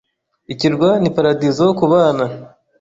Ikirwa 0.53 0.89
ni 1.01 1.09
paradizo 1.15 1.65
kubana. 1.79 2.25